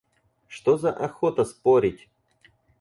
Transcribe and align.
Что 0.47 0.77
за 0.77 0.89
охота 0.91 1.45
спорить? 1.45 2.09